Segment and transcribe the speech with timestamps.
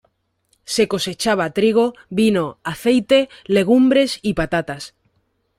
[0.73, 4.95] Se cosechaba trigo, vino, aceite, legumbres y patatas.